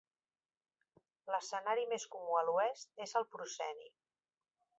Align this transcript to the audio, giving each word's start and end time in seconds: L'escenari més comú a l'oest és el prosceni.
L'escenari 1.35 1.83
més 1.91 2.07
comú 2.15 2.39
a 2.41 2.45
l'oest 2.49 3.05
és 3.07 3.15
el 3.21 3.29
prosceni. 3.37 3.87